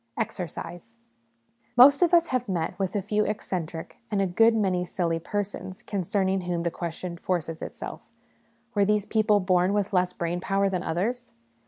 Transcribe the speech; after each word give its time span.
Exercise. 0.17 0.97
Most 1.77 2.01
of 2.01 2.11
us 2.11 2.25
have 2.29 2.49
met 2.49 2.73
with 2.79 2.95
a 2.95 3.03
few 3.03 3.23
eccentric 3.23 3.99
and 4.09 4.19
a 4.19 4.25
good 4.25 4.55
many 4.55 4.83
silly 4.83 5.19
persons, 5.19 5.83
concerning 5.83 6.41
whom 6.41 6.63
the 6.63 6.71
question 6.71 7.17
forces 7.17 7.61
itself, 7.61 8.01
Were 8.73 8.83
these 8.83 9.05
people 9.05 9.39
born 9.39 9.73
with 9.73 9.93
less 9.93 10.11
brain 10.11 10.39
power 10.39 10.69
than 10.69 10.81
others? 10.81 11.35